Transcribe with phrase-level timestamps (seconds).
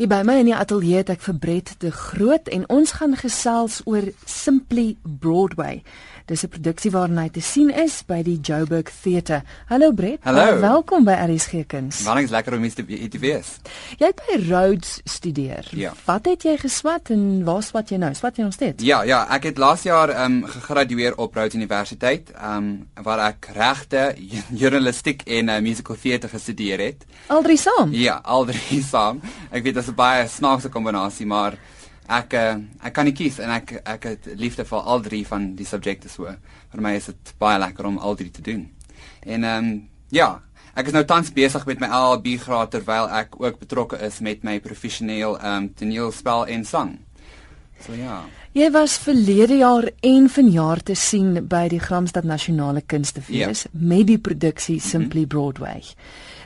[0.00, 3.18] Hier by my in die ateljee het ek vir Brett de Groot en ons gaan
[3.20, 5.82] gesels oor Simply Broadway.
[6.30, 9.42] Dis 'n produksie waarna hy te sien is by die Joburg Theatre.
[9.66, 10.22] Hallo Brett.
[10.22, 10.60] Hallo.
[10.60, 12.06] Welkom by RSG Kuns.
[12.06, 13.58] Is lekker om hier te te wees.
[13.98, 15.66] Jy het by Rhodes studeer.
[15.70, 15.92] Ja.
[16.04, 18.14] Wat het jy geswat en waar swat jy nou?
[18.14, 18.84] Swat jy nog steeds?
[18.84, 23.18] Ja, ja, ek het laas jaar ehm um, gegradueer op Rhodes Universiteit, ehm um, waar
[23.18, 24.14] ek regte,
[24.62, 27.04] journalistiek en uh, musical theatre gestudeer het.
[27.26, 27.92] Al drie saam?
[27.92, 29.20] Ja, al drie saam.
[29.50, 31.58] Ek weet dit is 'n baie snaakse kombinasie, maar
[32.08, 35.54] ek uh, ek kan nie kies en ek ek het liefde vir al drie van
[35.56, 36.24] die subjekte so.
[36.72, 38.68] Vir my is dit baie lekker om al drie te doen.
[39.22, 40.40] En ehm um, ja,
[40.74, 44.42] ek is nou tans besig met my LLB graad terwyl ek ook betrokke is met
[44.44, 46.98] my professioneel ehm um, toneelspel en sang.
[47.86, 48.24] So ja.
[48.52, 53.70] Jy was verlede jaar en vanjaar te sien by die Gramstad Nasionale Kunstefees Ja.
[53.72, 55.82] met die produksie Simply Broadway.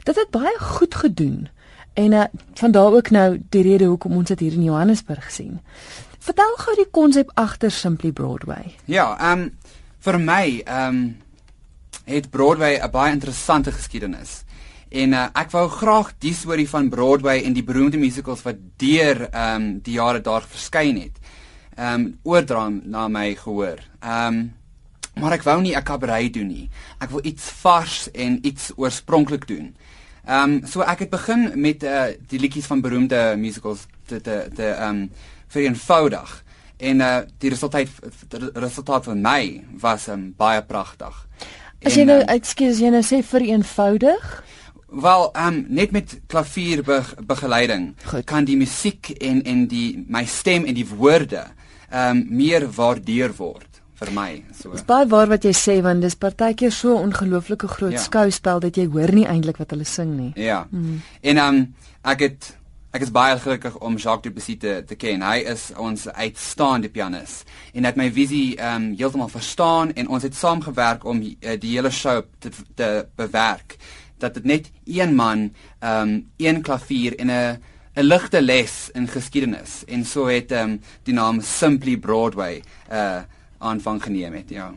[0.05, 1.49] Dit het baie goed gedoen.
[1.95, 5.61] En uh, vandaar ook nou die rede hoekom ons dit hier in Johannesburg sien.
[6.19, 8.75] Vertel gou die konsep agter Simply Broadway.
[8.85, 9.53] Ja, ehm um,
[10.05, 11.05] vir my ehm um,
[12.05, 14.43] het Broadway 'n baie interessante geskiedenis.
[14.89, 19.29] En uh, ek wou graag die storie van Broadway en die beroemde musicals wat deur
[19.31, 21.19] ehm um, die jare daar verskyn het,
[21.77, 23.79] ehm um, oordra na my gehoor.
[24.01, 24.53] Ehm um,
[25.15, 26.71] maar ek wou nie 'n kabaret doen nie.
[26.99, 29.77] Ek wil iets vars en iets oorspronklik doen.
[30.27, 34.49] Ehm um, so ek het begin met uh, die liedjies van beroemde musicals te te
[34.55, 35.11] te ehm um,
[35.49, 36.43] vereenvoudig.
[36.77, 37.89] En uh die resultaat
[38.29, 41.27] die resultaat vir my was um, baie pragtig.
[41.85, 44.45] As jy nou ehm, ekskuus jy nou sê vereenvoudig,
[44.95, 48.25] wel um net met klavier be begeleiding Goed.
[48.25, 51.47] kan die musiek en en die my stem en die woorde
[51.93, 54.43] um meer waardeer word vir my.
[54.61, 57.99] So is baie waar wat jy sê want dis partykeer so 'n ongelooflike groot Ja.
[57.99, 60.33] skouspel dat jy hoor nie eintlik wat hulle sing nie.
[60.37, 60.67] Ja.
[60.71, 61.03] Mm.
[61.23, 62.57] En um ek het
[62.93, 65.23] ek is baie gelukkig om Jacques Duplessis te, te ken.
[65.23, 70.35] Hy is ons uitstaande pianis en het my visie um heeltemal verstaan en ons het
[70.35, 73.77] saamgewerk om uh, die hele show te te bewerk
[74.19, 75.51] dat dit net een man
[75.83, 77.59] um een klavier en 'n
[77.97, 82.63] 'n ligte les in geskiedenis en so het um die naam Simply Broadway
[82.93, 83.23] uh
[83.65, 84.69] aanvang geneem het ja.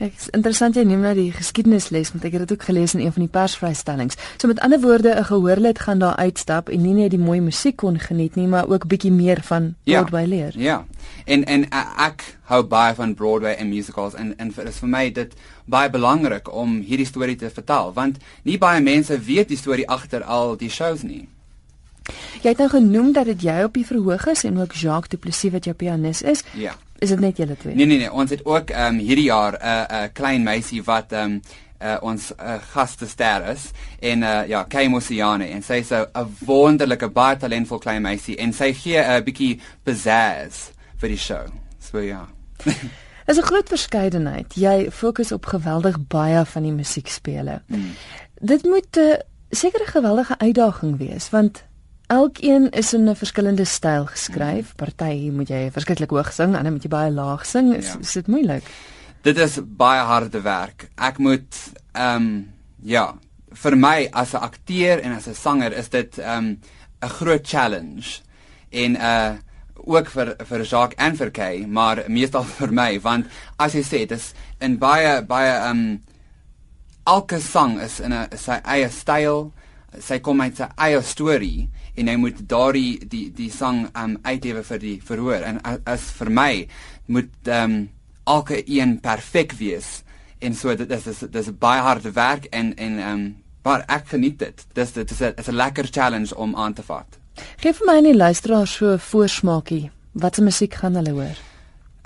[0.00, 3.02] Ek is interessant jy neem nou die geskiedenisles want ek het dit ook gelees in
[3.04, 4.16] een van die persvrystellings.
[4.40, 7.76] So met ander woorde 'n gehoorlid gaan daar uitstap en nie net die mooi musiek
[7.76, 10.52] kon geniet nie, maar ook bietjie meer van Broadway leer.
[10.56, 10.84] Ja.
[11.24, 14.88] En en uh, ek hou baie van Broadway en musicals en en vir is vir
[14.88, 15.34] my dit
[15.64, 20.24] baie belangrik om hierdie storie te vertel want nie baie mense weet die storie agter
[20.24, 21.28] al die shows nie.
[22.42, 25.52] Jy het nou genoem dat dit jy op die verhoog is en ook Jacques Duplessis
[25.52, 26.42] wat jou pianis is.
[26.56, 26.74] Ja.
[27.00, 27.74] Is dit net julle twee?
[27.74, 30.42] Nee nee nee, ons het ook ehm um, hierdie jaar 'n uh, 'n uh, klein
[30.42, 31.40] meisie wat ehm um,
[31.80, 36.36] uh, ons uh, gastester is en uh, ja, Kay Mosiane en sy is 'n 'n
[36.44, 41.46] wonderlike baie talentvol klein meisie en sy gee 'n uh, bietjie pizzazz vir die show.
[41.78, 42.28] So ja.
[43.30, 44.54] Is 'n groot verskeidenheid.
[44.54, 47.62] Jy fokus op geweldig baie van die musiekspele.
[47.66, 47.92] Mm.
[48.40, 49.14] Dit moet 'n uh,
[49.50, 51.64] sekere geweldige uitdaging wees want
[52.10, 54.74] elkeen is in 'n verskillende styl geskryf.
[54.76, 57.74] Party moet jy verskriklik hoog sing, ander moet jy baie laag sing.
[57.76, 57.98] Is, Ja.
[58.00, 58.62] is dit moeilik?
[59.22, 60.88] Dit is baie harde werk.
[60.96, 61.54] Ek moet
[61.94, 63.14] ehm um, ja,
[63.52, 66.58] vir my as 'n akteur en as 'n sanger is dit ehm um,
[67.02, 68.20] 'n groot challenge.
[68.70, 69.32] En uh
[69.84, 73.26] ook vir vir Jacques en vir Kay, maar meestal vir my want
[73.58, 76.02] as jy sê dis in baie baie ehm um,
[77.06, 79.52] elke sang is in 'n sy eie styl.
[79.98, 84.62] Sy kom uit sy eie storie en hy moet daardie die die sang um uitlewe
[84.62, 86.66] vir die verhoor en a- as vir my
[87.06, 87.88] moet um
[88.26, 90.02] elke een perfek wees
[90.40, 94.38] en so dit is dis dis baie harde werk en en um maar ek geniet
[94.38, 94.66] dit.
[94.74, 97.18] Dis dit is 'n is 'n lekker challenge om aan te vat.
[97.56, 99.90] Geef vir my en die luisteraars so 'n voorsmaakie.
[100.12, 101.36] Wat se musiek gaan hulle hoor?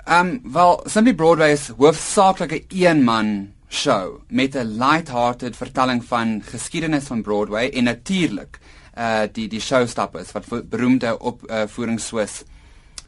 [0.07, 7.07] Um wel, Simply Broadway is hoofsaaklik 'n een-man show met 'n light-hearted vertelling van geskiedenis
[7.11, 8.59] van Broadway en natuurlik
[8.97, 12.43] uh die die showstoppers wat beroemde opvoerings uh, soos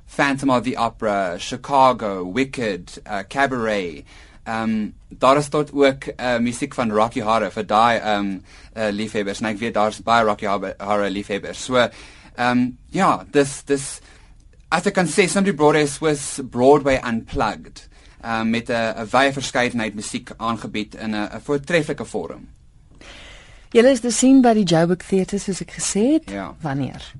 [0.05, 4.05] Phantom of the Opera, Chicago, Wicked, uh, Cabaret.
[4.47, 8.29] Um daar is tot ook uh, musiek van Rocky Horror vir daai um
[8.75, 11.63] uh, liefhebbers en ek weet daar's baie Rocky Horror, liefhebbers.
[11.63, 11.87] So
[12.35, 13.99] um ja, dis dis
[14.69, 17.87] as ek kan sê Simply Broadway was Broadway unplugged.
[18.23, 22.47] Um met 'n 'n wye verskeidenheid musiek aangebied in 'n voortreffelike vorm.
[23.69, 26.31] Julle is te sien by die Joburg Theatre soos ek gesê het.
[26.31, 26.55] Ja.
[26.61, 27.13] Wanneer?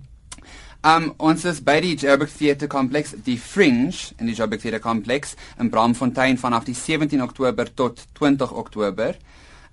[0.88, 5.36] Um ons is by die Joburg Theatre Complex, die Fringe in die Joburg Theatre Complex
[5.60, 9.16] in Bramfontein vanaf die 17 Oktober tot 20 Oktober.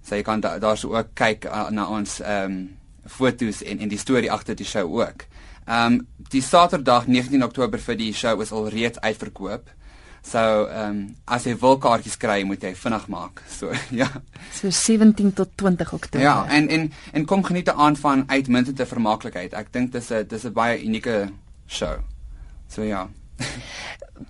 [0.05, 3.87] So jy kan daar da ook kyk uh, na ons ehm um, foto's en en
[3.87, 5.25] die storie agter die show ook.
[5.65, 9.69] Ehm um, die Saterdag 19 Oktober vir die show is al reeds uitverkoop.
[10.25, 13.43] So ehm um, as jy wil kaartjies kry, moet jy vinnig maak.
[13.49, 13.69] So
[14.01, 14.09] ja.
[14.57, 16.23] So 17 tot 20 Oktober.
[16.25, 19.53] Ja, en en en kom geniet aan van uitmuntende vermaaklikheid.
[19.53, 21.29] Ek dink dis 'n dis 'n baie unieke
[21.67, 22.01] show.
[22.67, 23.07] So ja.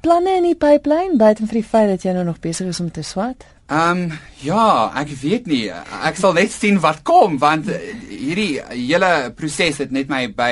[0.04, 2.92] Planne in die pipeline buite vir die feit dat jy nou nog besig is om
[2.92, 3.46] te swat?
[3.68, 4.12] Ehm um,
[4.46, 5.72] ja, ek weet nie.
[6.06, 10.52] Ek sal net sien wat kom want eh, hierdie hele proses het net my by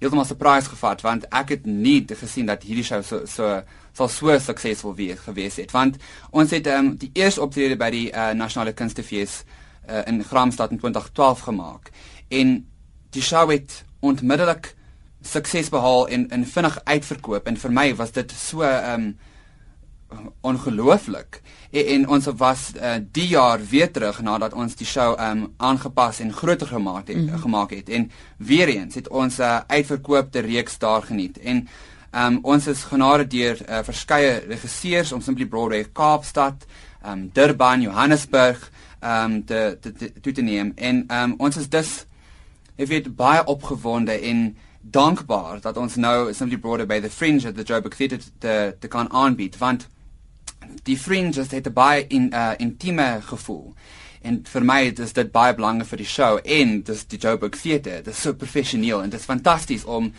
[0.00, 3.60] heeltemal surprise gevat want ek het nie gesien dat hierdie show so so
[3.92, 5.76] sal so suksesvol wees gewees het.
[5.76, 6.00] Want
[6.32, 9.42] ons het ehm um, die eerste optrede by die uh, nasionale kunstefees
[9.90, 11.92] uh, in Graamsstad in 2012 gemaak.
[12.32, 12.56] En
[13.12, 14.72] die show het onmiddellik
[15.20, 17.46] sukses behaal en in vinnig uitverkoop.
[17.52, 19.16] En vir my was dit so ehm um,
[20.40, 21.40] ongelooflik.
[21.70, 26.20] En, en ons was uh, die jaar weer terug nadat ons die show um, aangepas
[26.20, 27.38] en groter gemaak het mm -hmm.
[27.38, 27.88] gemaak het.
[27.88, 31.38] En weer eens het ons 'n uh, uitverkoopte reeks daar geniet.
[31.38, 31.68] En
[32.12, 36.66] um, ons is genade deur uh, verskeie regisseurs om Simply Broadway Kaapstad,
[37.06, 38.70] um, Durban, Johannesburg
[39.00, 40.72] um, te te te te neem.
[40.74, 42.06] En um, ons is dus
[42.76, 47.54] ek weet baie opgewonde en dankbaar dat ons nou Simply Broadway by the Fringe at
[47.54, 49.58] the Joburg Theatre te te kan aanbied.
[49.58, 49.88] Want
[50.82, 53.74] die fringe het 'n baie in uh, intieme gevoel.
[54.22, 58.02] En vir my is dit baie belangrik vir die show en dis die Joburg Theatre.
[58.02, 60.12] Dit is so professioneel en dit is fantasties om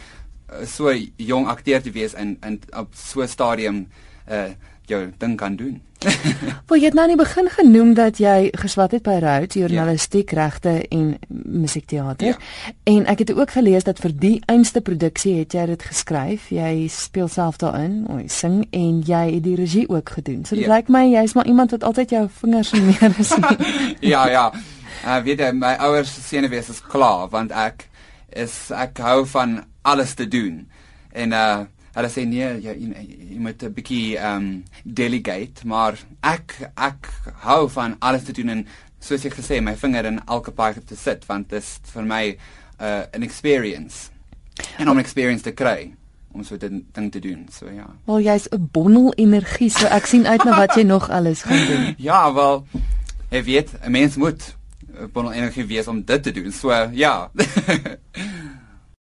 [0.53, 3.88] uh, so jong akteur te wees en en op so 'n stadium
[4.29, 4.51] uh
[4.89, 5.81] jou ding kan doen.
[6.68, 10.44] Wel jy het nou nie begin genoem dat jy geswat het by Rhodes journalistiek ja.
[10.44, 12.28] regte en musiekteater.
[12.28, 12.72] Ja.
[12.84, 16.50] En ek het ook gelees dat vir die einste produksie het jy dit geskryf.
[16.54, 20.45] Jy speel self daarin, jy sing en jy het die regie ook gedoen.
[20.45, 20.75] So dit ja.
[20.75, 23.33] lyk my jy's maar iemand wat altyd jou vingers in meer is.
[24.13, 24.51] ja, ja.
[25.06, 27.88] Uh weet jy my ouers senuwees is klaar want ek
[28.38, 30.68] is ek hou van alles te doen.
[31.12, 31.66] En uh
[31.97, 37.09] hulle sê nee jy jy, jy moet 'n bietjie ehm um, delegate maar ek ek
[37.45, 38.67] hou van alles te doen en
[38.99, 42.25] soos ek gesê my vinger in elke paai te sit want dit is vir my
[42.27, 42.38] 'n
[42.85, 44.09] uh, an experience.
[44.77, 45.94] En om 'n experience te kry
[46.31, 47.88] om so 'n ding te doen so ja.
[48.05, 51.65] Wel jy's 'n bondel energie so ek sien uit na wat jy nog alles gaan
[51.65, 51.95] doen.
[52.09, 52.65] Ja wel
[53.29, 54.55] jy weet 'n mens moet
[54.94, 57.31] 'n bondel energie wees om dit te doen so ja